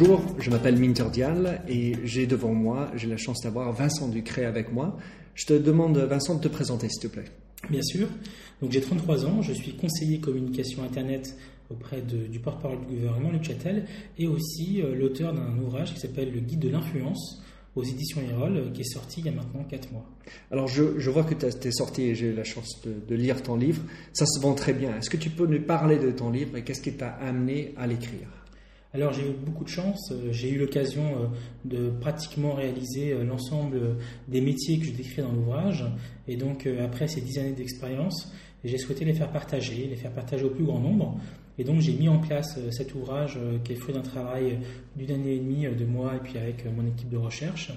[0.00, 4.46] bonjour, je m'appelle Minter Dial et j'ai devant moi, j'ai la chance d'avoir Vincent Ducré
[4.46, 4.96] avec moi.
[5.34, 7.26] Je te demande, Vincent, de te présenter, s'il te plaît.
[7.68, 8.08] Bien sûr.
[8.62, 11.36] Donc j'ai 33 ans, je suis conseiller communication Internet
[11.68, 13.84] auprès du porte-parole du gouvernement, Luc Châtel,
[14.16, 17.42] et aussi euh, l'auteur d'un ouvrage qui s'appelle Le Guide de l'influence
[17.76, 20.06] aux éditions Erol, euh, qui est sorti il y a maintenant 4 mois.
[20.50, 23.56] Alors je, vois que tu es sorti et j'ai eu la chance de, lire ton
[23.56, 23.82] livre.
[24.14, 24.96] Ça se vend très bien.
[24.96, 27.86] Est-ce que tu peux nous parler de ton livre et qu'est-ce qui t'a amené à
[27.86, 28.39] l'écrire?
[28.92, 31.30] Alors j'ai eu beaucoup de chance, euh, j'ai eu l'occasion
[31.64, 33.96] de pratiquement réaliser l'ensemble
[34.28, 35.84] des métiers que je décris dans l'ouvrage.
[36.26, 38.32] Et donc après ces dix années d'expérience,
[38.64, 41.18] j'ai souhaité les faire partager, les faire partager au plus grand nombre.
[41.60, 44.58] Et donc j'ai mis en place euh, cet ouvrage euh, qui est fruit d'un travail
[44.96, 47.70] d'une année et demie euh, de moi et puis avec mon équipe de recherche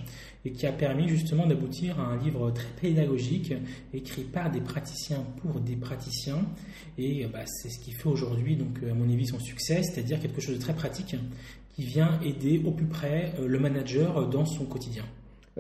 [0.46, 3.54] et qui a permis justement d'aboutir à un livre très pédagogique
[3.94, 6.46] écrit par des praticiens pour des praticiens
[6.98, 10.40] et bah, c'est ce qui fait aujourd'hui donc à mon avis son succès, c'est-à-dire quelque
[10.40, 11.18] chose de très pratique
[11.76, 15.04] qui vient aider au plus près le manager dans son quotidien.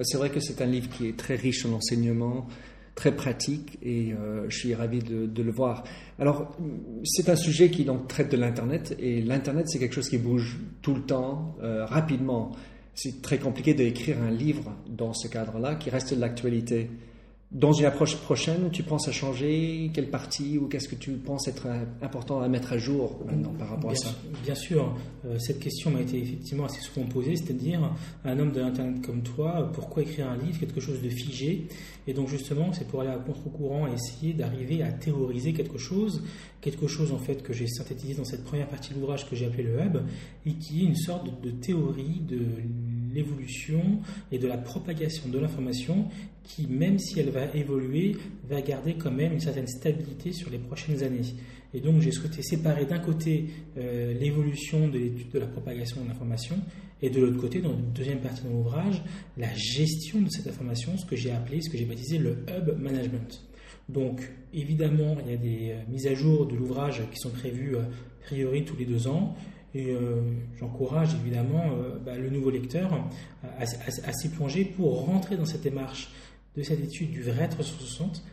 [0.02, 2.48] C'est vrai que c'est un livre qui est très riche en enseignements,
[2.96, 5.84] très pratique et euh, je suis ravi de, le voir.
[6.20, 6.56] Alors,
[7.04, 10.60] c'est un sujet qui donc traite de l'Internet et l'Internet, c'est quelque chose qui bouge
[10.82, 12.52] tout le temps, euh, rapidement.
[12.94, 16.90] C'est très compliqué d'écrire un livre dans ce cadre-là qui reste de l'actualité.
[17.54, 21.48] Dans une approche prochaine, tu penses à changer quelle partie ou qu'est-ce que tu penses
[21.48, 21.68] être
[22.02, 24.10] important à mettre à jour maintenant par rapport à ça
[24.44, 27.94] Bien sûr, euh, cette question m'a été effectivement assez souvent posée, c'est-à-dire
[28.26, 31.68] un homme de l'Internet comme toi, pourquoi écrire un livre, quelque chose de figé?
[32.08, 36.24] Et donc justement, c'est pour aller à contre-courant et essayer d'arriver à théoriser quelque chose,
[36.60, 39.46] quelque chose en fait que j'ai synthétisé dans cette première partie de l'ouvrage que j'ai
[39.46, 39.98] appelé le hub,
[40.48, 42.42] et qui est une sorte de théorie de
[43.14, 44.00] l'évolution
[44.32, 46.08] et de la propagation de l'information
[46.44, 48.18] qui, même si elle va évoluer,
[48.50, 51.36] va garder quand même une certaine stabilité sur les prochaines années.
[51.74, 53.46] Et donc j'ai souhaité séparer d'un côté
[53.78, 56.58] euh, l'évolution de l'étude de la propagation de l'information
[57.04, 59.04] et de l'autre côté, dans une deuxième partie de l'ouvrage,
[59.36, 62.80] la gestion de cette information, ce que j'ai appelé, ce que j'ai baptisé le hub
[62.80, 63.42] management.
[63.90, 64.22] Donc
[64.54, 67.82] évidemment, il y a des euh, mises à jour de l'ouvrage qui sont prévues euh,
[67.82, 69.36] a priori tous les deux ans.
[69.76, 70.22] Et euh,
[70.60, 72.92] j'encourage évidemment euh, bah, le nouveau lecteur
[73.60, 76.12] à, s'y plonger pour rentrer dans cette démarche
[76.56, 78.24] de cette étude du vrai 360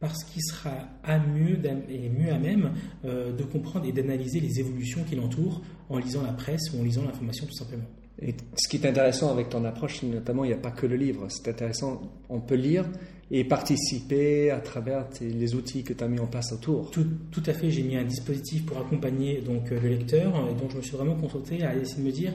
[0.00, 0.72] parce qu'il sera
[1.04, 1.58] à mieux
[1.88, 2.72] et mieux à même
[3.04, 6.84] euh, de comprendre et d'analyser les évolutions qui l'entourent en lisant la presse ou en
[6.84, 7.86] lisant l'information tout simplement.
[8.20, 10.96] Et ce qui est intéressant avec ton approche, notamment, il n'y a pas que le
[10.96, 11.26] livre.
[11.28, 12.86] C'est intéressant, on peut lire
[13.30, 16.90] et participer à travers les outils que tu as mis en place autour.
[16.90, 20.70] Tout, tout à fait, j'ai mis un dispositif pour accompagner donc, le lecteur, et donc
[20.70, 22.32] je me suis vraiment concentré à essayer de me dire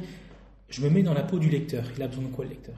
[0.71, 1.83] je me mets dans la peau du lecteur.
[1.97, 2.75] Il a besoin de quoi le lecteur?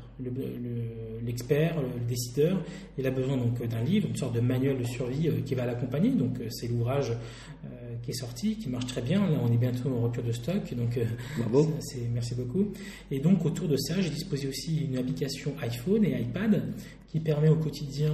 [1.23, 2.59] L'expert, le, le, décideur,
[2.97, 5.65] il a besoin donc d'un livre, une sorte de manuel de survie euh, qui va
[5.65, 6.09] l'accompagner.
[6.09, 9.21] Donc euh, c'est l'ouvrage euh, qui est sorti, qui marche très bien.
[9.29, 10.99] Là, on est bientôt en rupture de stock, donc
[11.37, 11.71] Bravo.
[12.13, 12.71] merci beaucoup.
[13.11, 16.63] Et donc autour de ça, j'ai disposé aussi une application iPhone et iPad
[17.07, 18.11] qui permet au quotidien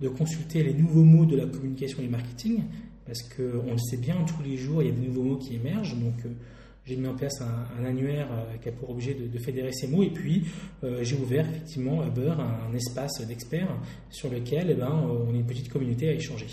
[0.00, 2.64] de consulter les nouveaux mots de la communication et du marketing,
[3.06, 5.54] parce qu'on le sait bien, tous les jours, il y a des nouveaux mots qui
[5.54, 5.94] émergent.
[5.94, 6.16] Donc
[6.84, 10.02] j'ai mis en place un, annuaire euh, qui a pour objet de, fédérer ces mots.
[10.02, 10.44] Et puis
[10.82, 13.76] euh, j'ai ouvert effectivement à Beurre un, espace d'experts
[14.10, 16.46] sur lequel eh ben, euh, on est une petite communauté à échanger.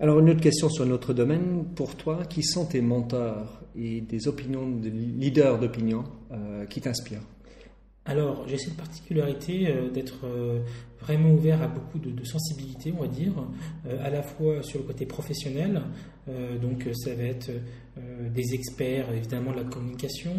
[0.00, 4.28] Alors une autre question sur notre domaine, pour toi, qui sont tes mentors et des
[4.28, 6.04] opinions de leaders d'opinion
[6.70, 7.24] qui t'inspirent?
[8.08, 10.60] Alors, j'ai cette particularité euh, d'être euh,
[10.98, 13.34] vraiment ouvert à beaucoup de, sensibilité, on va dire,
[13.86, 15.82] euh, à la fois sur le côté professionnel,
[16.60, 17.50] donc ça va être
[18.30, 20.34] des experts évidemment de la communication,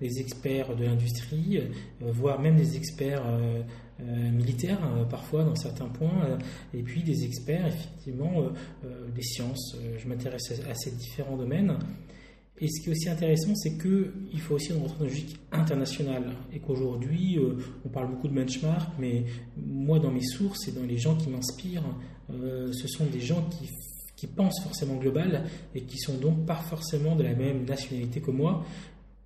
[0.00, 1.60] des experts de l'industrie,
[2.00, 3.24] voire même des experts
[4.32, 4.80] militaires
[5.10, 6.38] parfois dans certains points,
[6.72, 8.44] et puis des experts effectivement
[9.14, 9.76] des sciences.
[9.98, 11.76] je m'intéresse à, ces différents domaines.
[12.60, 16.32] Et ce qui est aussi intéressant, c'est qu'il faut aussi rentrer dans une logique internationale
[16.52, 19.24] et qu'aujourd'hui, euh, on parle beaucoup de benchmark, mais
[19.56, 21.84] moi, dans mes sources et dans les gens qui m'inspirent,
[22.32, 23.68] euh, ce sont des gens qui,
[24.16, 25.44] qui, pensent forcément global
[25.74, 28.64] et qui sont donc pas forcément de la même nationalité que moi,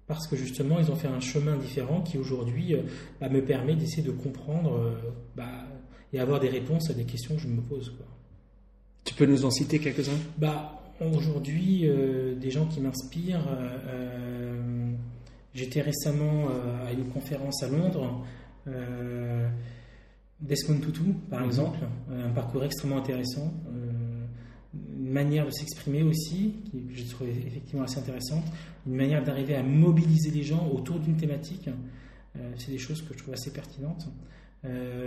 [0.07, 2.83] parce que justement, ils ont fait un chemin différent qui aujourd'hui euh,
[3.19, 4.95] bah, me permet d'essayer de comprendre
[5.35, 5.67] bah,
[6.13, 7.89] et avoir des réponses à des questions que je me pose.
[7.97, 8.07] Quoi.
[9.05, 10.19] Tu peux nous en citer quelques-uns?
[10.37, 13.47] Bah, aujourd'hui euh, des gens qui m'inspirent.
[13.49, 14.93] Euh, euh,
[15.55, 16.49] j'étais récemment
[16.87, 18.25] à une conférence à Londres.
[20.41, 21.47] Desmond Tutu, par mhm.
[21.47, 21.79] exemple,
[22.11, 23.53] un parcours extrêmement intéressant,
[24.75, 28.45] une manière de s'exprimer aussi, qui j'ai trouvé effectivement assez intéressante,
[28.87, 31.69] une manière d'arriver à mobiliser les gens autour d'une thématique.
[32.57, 34.09] c'est des choses que je trouve assez pertinentes.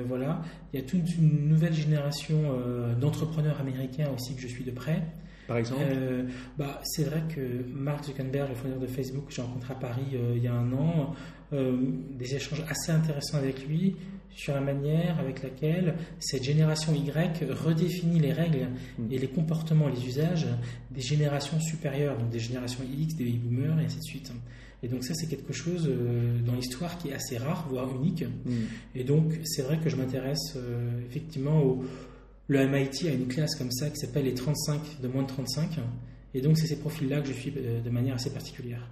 [0.06, 2.38] voilà, il y a toute une nouvelle génération
[3.02, 5.02] d'entrepreneurs américains aussi que je suis de près.
[5.48, 5.84] Par exemple?
[6.58, 7.42] Bah, C'est vrai que
[7.74, 10.72] Mark Zuckerberg, le fondateur de Facebook, que j'ai rencontré à Paris il y a un
[10.74, 11.14] an,
[11.52, 13.96] des échanges assez intéressants avec lui
[14.36, 18.68] sur la manière avec laquelle cette génération Y redéfinit les règles
[19.00, 19.12] hmm.
[19.12, 20.48] et les comportements, les usages
[20.92, 24.32] des générations supérieures, donc des générations X, des baby boomers et ainsi de suite.
[24.84, 28.24] Et donc ça, c'est quelque chose euh, dans l'histoire qui est assez rare, voire unique.
[28.24, 28.66] Hmm.
[28.94, 31.84] Et donc, c'est vrai que je m'intéresse euh, effectivement au...
[32.48, 35.80] Le MIT a une classe comme ça qui s'appelle les 35 de moins de 35.
[36.34, 38.88] Et donc, c'est ces profils-là que je suis euh, de manière assez particulière.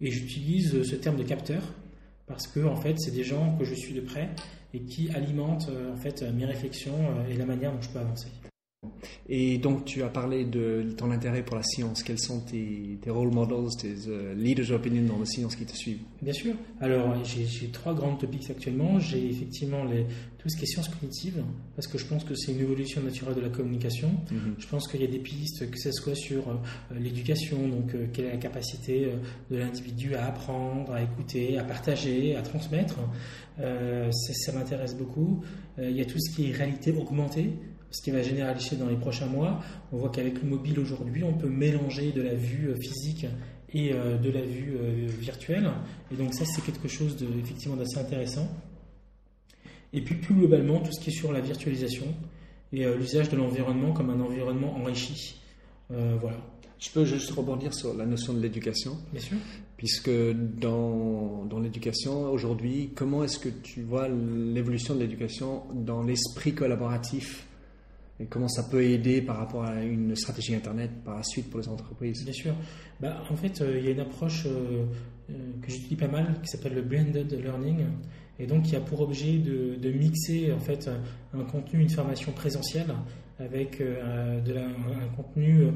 [0.00, 1.62] Et j'utilise ce terme de capteur
[2.26, 4.30] parce que, en fait, c'est des gens que je suis de près
[4.74, 7.98] et qui alimente euh, en fait mes réflexions euh, et la manière dont je peux
[7.98, 8.28] avancer.
[9.28, 12.02] Et donc, tu as parlé de ton intérêt pour la science.
[12.02, 16.00] Quels sont tes, role models, tes uh, leaders opinion dans la science qui te suivent?
[16.20, 16.54] Bien sûr.
[16.80, 18.98] Alors, j'ai trois grandes topics actuellement.
[18.98, 20.04] J'ai effectivement les,
[20.42, 21.40] tout ce qui est sciences cognitives,
[21.76, 24.10] parce que je pense que c'est une évolution naturelle de la communication.
[24.10, 24.54] Mm-hmm.
[24.58, 26.54] Je pense qu'il y a des pistes, que ce soit sur euh,
[26.98, 29.16] l'éducation, donc euh, quelle est la capacité euh,
[29.52, 32.98] de l'individu à apprendre, à écouter, à partager, à transmettre.
[33.58, 35.44] ça m'intéresse beaucoup.
[35.78, 37.52] il y a tout ce qui est réalité augmentée
[37.92, 39.60] ce qui va généraliser dans les prochains mois.
[39.92, 43.26] On voit qu'avec le mobile aujourd'hui, on peut mélanger de la vue euh, physique
[43.72, 45.70] et euh, de la vue euh, virtuelle.
[46.10, 48.48] Et donc ça, c'est quelque chose de, effectivement d'assez intéressant.
[49.92, 52.06] Et puis plus globalement, tout ce qui est sur la virtualisation
[52.72, 55.38] et l'usage de l'environnement comme un environnement enrichi.
[55.90, 56.38] voilà.
[56.78, 58.96] Je peux juste rebondir sur la notion de l'éducation.
[59.12, 59.36] Bien sûr.
[59.76, 66.54] Puisque dans, dans l'éducation, aujourd'hui, comment est-ce que tu vois l'évolution de l'éducation dans l'esprit
[66.54, 67.46] collaboratif
[68.20, 71.60] et comment ça peut aider par rapport à une stratégie Internet par la suite pour
[71.60, 72.24] les entreprises?
[72.24, 72.54] Bien sûr.
[73.00, 74.84] Bah, en fait, euh, il y a une approche euh,
[75.30, 77.84] euh, que j'utilise pas mal qui s'appelle le blended learning
[78.38, 80.88] et donc qui a pour objet de, mixer en fait
[81.34, 82.92] un contenu, une formation présentielle
[83.38, 85.66] avec un contenu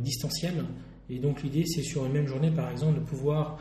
[0.00, 0.64] distanciel.
[1.10, 3.58] Et donc l'idée, c'est sur une même journée, par exemple, de pouvoir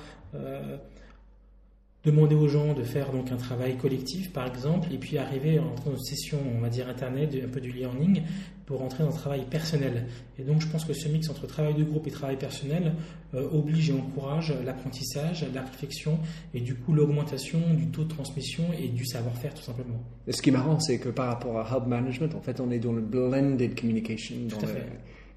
[2.05, 5.73] demander aux gens de faire donc un travail collectif par exemple et puis arriver en
[5.89, 8.21] une session on va dire internet un peu du learning
[8.65, 10.07] pour entrer dans le travail personnel.
[10.39, 12.93] Et donc je pense que ce mix entre travail de groupe et travail personnel
[13.33, 16.19] euh, oblige et encourage l'apprentissage la réflexion
[16.53, 20.01] et du coup l'augmentation du taux de transmission et du savoir-faire tout simplement.
[20.27, 22.71] Et ce qui est marrant c'est que par rapport à hub management en fait on
[22.71, 24.87] est dans le blended communication tout à fait.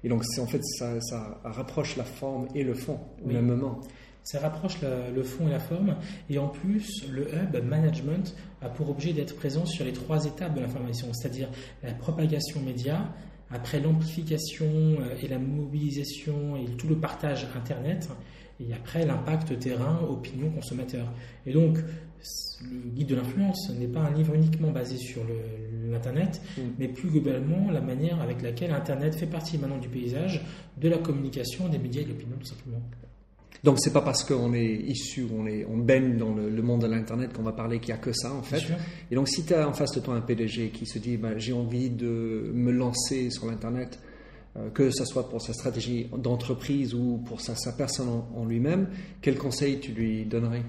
[0.03, 3.79] et donc en fait ça, ça, rapproche la forme et le fond au même moment
[4.23, 5.95] ça rapproche le fond et la forme.
[6.29, 10.55] Et en plus, le hub management a pour objet d'être présent sur les trois étapes
[10.55, 11.49] de l'information, c'est-à-dire
[11.83, 13.11] la propagation média,
[13.51, 18.09] après l'amplification euh, et la mobilisation et tout le partage Internet,
[18.59, 21.11] et après l'impact terrain, opinion, consommateur.
[21.45, 21.79] Et donc,
[22.61, 25.21] le guide de l'influence n'est pas un livre uniquement basé sur
[25.89, 26.61] l'Internet, mm.
[26.77, 30.41] mais plus globalement la manière avec laquelle Internet fait partie maintenant du paysage
[30.77, 32.81] de la communication, des médias et de l'opinion, tout simplement.
[33.63, 36.87] Donc c'est pas parce qu'on est issu, on, est, on baigne dans le, monde de
[36.87, 38.63] l'Internet qu'on va parler qu'il n'y a que ça en fait.
[39.11, 41.37] Et donc si tu as en face de toi un PDG qui se dit ben,
[41.37, 43.99] j'ai envie de me lancer sur l'Internet,
[44.57, 48.87] euh, que ce soit pour sa stratégie d'entreprise ou pour sa, sa personne en, lui-même,
[49.21, 50.63] quel conseil tu lui donnerais?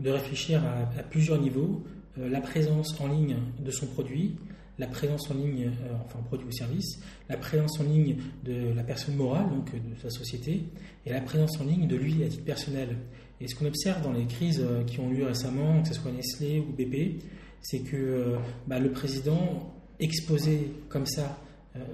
[0.00, 1.82] De réfléchir à, plusieurs niveaux.
[2.18, 4.36] Euh, la présence en ligne de son produit,
[4.78, 8.82] la présence en ligne, euh, enfin produit ou service, la présence en ligne de la
[8.82, 10.64] personne morale, donc euh, de sa société,
[11.06, 12.96] et la présence en ligne de lui à titre personnel.
[13.40, 16.10] Et ce qu'on observe dans les crises euh, qui ont lieu récemment, que ce soit
[16.10, 17.22] Nestlé ou BP,
[17.60, 21.38] c'est que bah, le président exposé comme ça,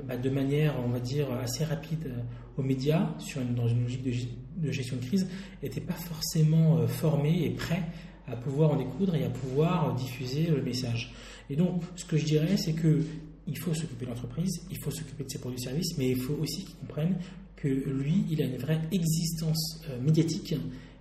[0.05, 2.11] bah, de manière, on va dire, assez rapide
[2.59, 5.29] aux médias, sur dans une logique de, gestion de crise,
[5.63, 7.85] n'était pas forcément formé et prêt
[8.31, 11.13] à pouvoir en découdre et à pouvoir diffuser le message.
[11.49, 13.03] Et donc, ce que je dirais, c'est que
[13.47, 16.17] il faut s'occuper de l'entreprise, il faut s'occuper de ses produits et services, mais il
[16.17, 17.17] faut aussi qu'il comprenne
[17.57, 20.55] que lui, il a une vraie existence euh, médiatique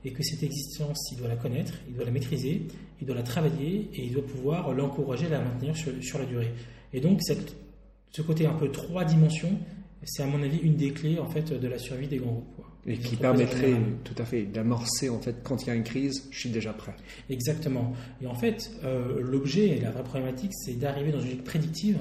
[0.03, 2.63] et que cette existence, il doit la connaître, il doit la maîtriser,
[2.99, 6.51] il doit la travailler et il doit pouvoir l'encourager à la maintenir sur, la durée.
[6.93, 9.57] Et donc, ce côté un peu trois dimensions,
[10.03, 12.65] c'est à mon avis une des clés en fait de la survie des grands groupes.
[12.89, 16.27] Et qui permettrait tout à fait d'amorcer en fait quand il y a une crise,
[16.31, 16.95] je suis déjà prêt.
[17.29, 17.93] Exactement.
[18.19, 21.99] Et en fait, euh, l'objet et la vraie problématique, c'est d'arriver dans une logique prédictive,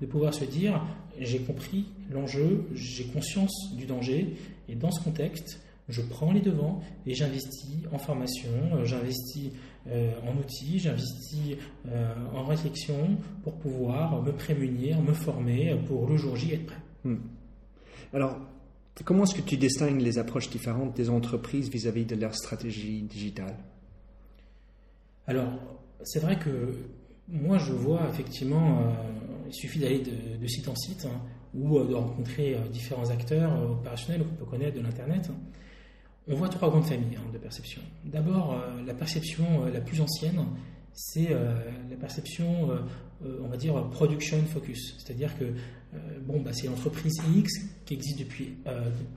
[0.00, 0.80] de pouvoir se dire
[1.20, 4.36] j'ai compris l'enjeu, j'ai conscience du danger,
[4.68, 9.50] et dans ce contexte, je prends les devants et j'investis en formation, euh, j'investis
[9.88, 11.56] euh, en outils, j'investis
[12.32, 16.82] en réflexion pour pouvoir me prémunir, me former pour le jour J être prêt.
[17.04, 17.16] Hmm.
[18.12, 18.38] Alors,
[19.04, 23.56] Comment est-ce que tu distingues les approches différentes des entreprises vis-à-vis de leur stratégie digitale?
[25.26, 25.52] Alors,
[26.04, 26.74] c'est vrai que
[27.30, 28.80] Moi, je vois effectivement,
[29.46, 31.20] il suffit d'aller de, site en site hein,
[31.54, 35.30] ou de rencontrer différents acteurs opérationnels qu'on peut connaître de l'Internet.
[36.26, 37.82] On voit trois grandes familles hein, de perception.
[38.04, 40.42] D'abord, la perception la plus ancienne,
[40.94, 42.70] c'est la perception,
[43.22, 44.96] on va dire, production focus.
[44.98, 45.44] C'est-à-dire que
[46.26, 47.52] bon, bah, c'est l'entreprise X
[47.84, 48.56] qui existe depuis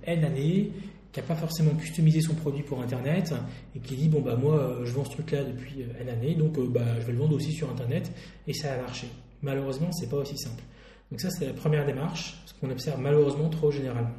[0.03, 0.71] N années,
[1.11, 3.33] qui n'a pas forcément customisé son produit pour Internet
[3.75, 6.35] et qui dit bon bah moi euh, je vends ce truc là depuis euh, année
[6.35, 8.11] donc euh, bah, je vais le vendre aussi sur Internet
[8.47, 9.07] et ça a marché.
[9.41, 10.63] Malheureusement c'est pas aussi simple.
[11.11, 14.15] Donc ça c'est la première démarche, ce qu'on observe malheureusement trop généralement.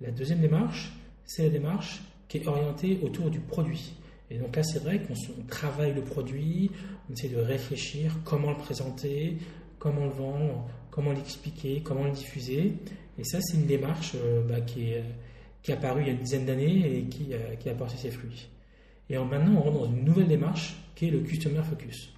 [0.00, 0.92] La deuxième démarche
[1.24, 3.94] c'est la démarche qui est orientée autour du produit.
[4.30, 5.14] Et donc là c'est vrai qu'on
[5.48, 6.70] travaille le produit,
[7.08, 9.38] on essaie de réfléchir comment le présenter,
[9.78, 12.74] comment le vendre, comment l'expliquer, comment le diffuser.
[13.18, 14.16] Et ça c'est une démarche
[14.48, 15.04] bah, qui est
[15.66, 17.96] qui est apparu il y a une dizaine d'années et qui, euh, qui a porté
[17.96, 18.48] ses fruits.
[19.10, 22.12] Et maintenant, on rentre dans une nouvelle démarche qui est le Customer Focus.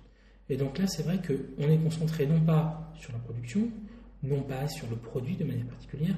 [0.50, 3.70] Et donc là, c'est vrai qu'on est concentré non pas sur la production,
[4.22, 6.14] non pas sur le produit de manière particulière,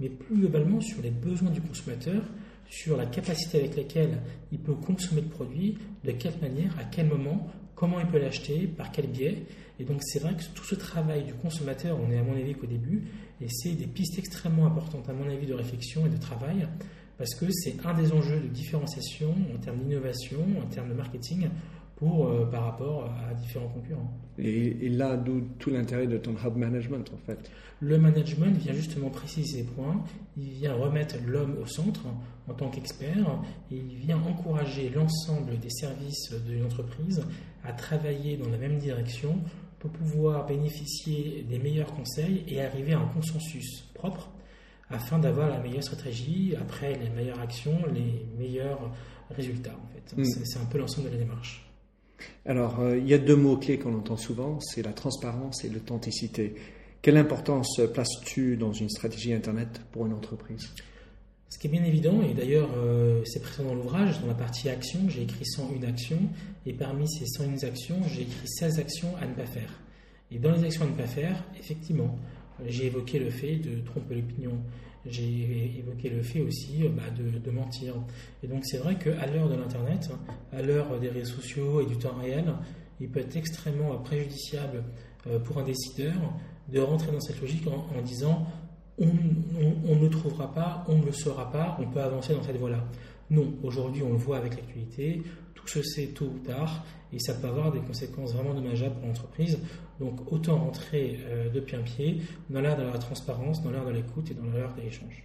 [0.00, 2.24] mais plus globalement sur les besoins du consommateur,
[2.72, 4.18] sur la capacité avec laquelle
[4.50, 8.66] il peut consommer le produit, de quelle manière, à quel moment, comment il peut l'acheter,
[8.66, 9.44] par quel biais.
[9.78, 12.54] Et donc c'est vrai que tout ce travail du consommateur, on est à mon avis
[12.54, 13.02] qu'au début,
[13.42, 16.66] et c'est des pistes extrêmement importantes, à mon avis, de réflexion et de travail,
[17.18, 21.50] parce que c'est un des enjeux de différenciation en termes d'innovation, en termes de marketing,
[22.02, 24.12] pour, euh, par rapport à différents concurrents.
[24.36, 27.48] Et, là, d'où tout l'intérêt de ton hub management, en fait
[27.80, 30.02] Le management vient justement préciser ces points,
[30.36, 32.00] il vient remettre l'homme au centre
[32.48, 33.40] en tant qu'expert,
[33.70, 37.22] et il vient encourager l'ensemble des services de l'entreprise
[37.62, 39.38] à travailler dans la même direction
[39.78, 44.28] pour pouvoir bénéficier des meilleurs conseils et arriver à un consensus propre
[44.90, 48.90] afin d'avoir la meilleure stratégie, après les meilleures actions, les meilleurs
[49.30, 49.76] résultats.
[49.80, 50.20] En fait.
[50.20, 50.24] Mm.
[50.24, 51.71] C'est un peu l'ensemble de la démarche.
[52.46, 55.68] Alors, euh, il y a deux mots clés qu'on entend souvent, c'est la transparence et
[55.68, 56.54] l'authenticité.
[57.02, 60.70] Quelle importance places-tu dans une stratégie Internet pour une entreprise?
[61.52, 64.68] Ce qui est bien évident, et d'ailleurs euh, c'est présent dans l'ouvrage, dans la partie
[64.68, 66.22] action, j'ai écrit 101 actions,
[66.64, 69.80] et parmi ces 101 actions, j'ai écrit 16 actions à ne pas faire.
[70.30, 72.16] Et dans les actions à ne pas faire, effectivement,
[72.66, 74.52] j'ai évoqué le fait de tromper l'opinion,
[75.06, 77.94] j'ai évoqué le fait aussi euh, bah, de, mentir.
[78.42, 80.10] Et donc c'est vrai qu'à l'heure de l'Internet,
[80.52, 82.52] à l'heure des réseaux sociaux et du temps réel,
[83.00, 84.84] il peut être extrêmement préjudiciable
[85.26, 86.14] euh, pour un décideur
[86.68, 88.46] de rentrer dans cette logique en disant
[88.98, 92.58] on, ne le trouvera pas, on ne le saura pas, on peut avancer dans cette
[92.58, 92.84] voie-là.
[93.30, 95.22] Non, aujourd'hui on le voit avec l'actualité,
[95.62, 99.06] tout se sait tôt ou tard et ça peut avoir des conséquences vraiment dommageables pour
[99.06, 99.58] l'entreprise.
[100.00, 103.92] Donc autant rentrer euh, de plein pied dans l'ère de la transparence, dans l'ère de
[103.92, 105.24] l'écoute et dans l'ère de l'échange.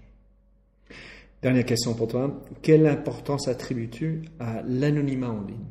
[1.41, 2.44] Dernière question pour toi.
[2.62, 5.65] Quelle importance attribues-tu à l'anonymat en ligne?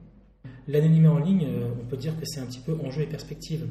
[0.68, 3.66] L'anonymat en ligne, euh, on peut dire que c'est un petit peu enjeu et perspective.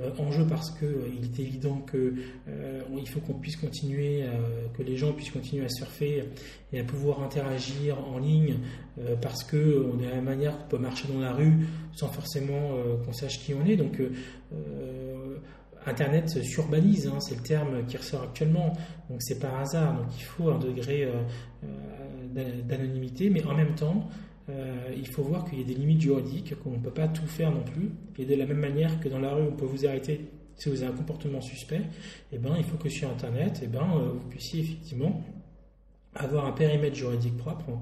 [0.00, 2.14] Euh, enjeu parce qu'il euh, est évident qu'il
[2.96, 4.24] il faut qu'on puisse continuer,
[4.76, 6.24] que les gens puissent continuer à surfer
[6.72, 8.56] et à pouvoir interagir en ligne
[9.20, 11.54] parce que de la même manière qu'on peut marcher dans la rue
[11.94, 12.72] sans forcément
[13.04, 13.76] qu'on sache qui on est.
[13.76, 14.00] Donc
[15.86, 18.72] Internet s'urbanise, hein, c'est le terme qui ressort actuellement,
[19.08, 21.08] donc c'est par hasard, donc il faut un degré
[22.66, 24.08] d'anonymité, mais en même temps,
[24.48, 27.26] euh, il faut voir qu'il y a des limites juridiques, qu'on ne peut pas tout
[27.26, 27.90] faire non plus.
[28.18, 30.20] Et de la même manière que dans la rue, on peut vous arrêter
[30.58, 31.82] si vous avez un comportement suspect,
[32.32, 35.22] eh ben, il faut que sur Internet, eh ben, euh, vous puissiez effectivement
[36.14, 37.78] avoir un périmètre juridique propre.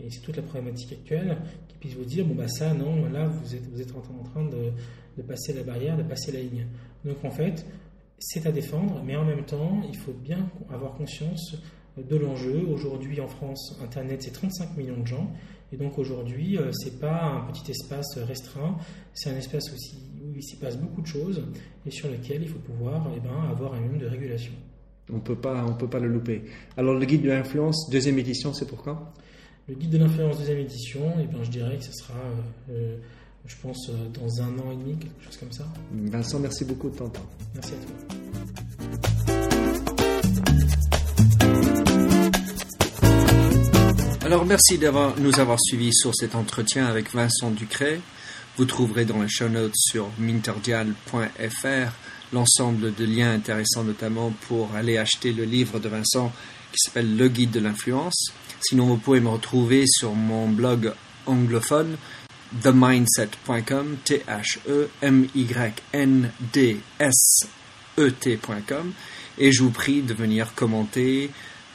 [0.00, 3.28] Et c'est toute la problématique actuelle qui puisse vous dire, bon, bah ça, non, là,
[3.28, 4.72] vous êtes, vous êtes en train de,
[5.16, 6.66] de passer la barrière, de passer la ligne.
[7.04, 7.64] Donc en fait,
[8.18, 11.56] c'est à défendre, mais en même temps, il faut bien avoir conscience
[11.96, 12.66] de l'enjeu.
[12.68, 15.30] Aujourd'hui, en France, Internet, c'est 35 millions de gens.
[15.72, 18.76] Et donc aujourd'hui, euh, c'est pas un petit espace restreint,
[19.14, 21.42] c'est un espace aussi où il s'y passe beaucoup de choses
[21.84, 24.52] et sur lequel il faut pouvoir eh ben, avoir un minimum de régulation.
[25.12, 26.44] On peut pas, on peut pas le louper.
[26.76, 29.12] Alors le guide de l'influence, deuxième édition, c'est pour quand?
[29.68, 32.96] Le guide de l'influence, deuxième édition, eh ben, je dirais que ce sera, euh, euh,
[33.46, 35.66] je pense, dans un an et demi, quelque chose comme ça.
[35.92, 37.26] Vincent, merci beaucoup de ton temps.
[37.54, 39.35] Merci à toi.
[44.26, 48.00] Alors merci d'avoir nous avoir suivis sur cet entretien avec Vincent Ducret.
[48.56, 51.92] Vous trouverez dans les show notes sur minterdial.fr
[52.32, 56.32] l'ensemble de liens intéressants notamment pour aller acheter le livre de Vincent
[56.72, 58.32] qui s'appelle Le guide de l'influence.
[58.60, 60.92] Sinon vous pouvez me retrouver sur mon blog
[61.26, 61.96] anglophone
[62.64, 67.46] themindset.com t h e m y n d s
[67.96, 68.92] e t.com
[69.38, 71.30] et je vous prie de venir commenter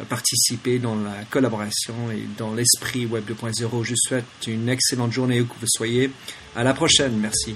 [0.09, 3.83] participer dans la collaboration et dans l'esprit Web 2.0.
[3.83, 6.11] Je souhaite une excellente journée où que vous soyez.
[6.55, 7.17] À la prochaine.
[7.17, 7.55] Merci.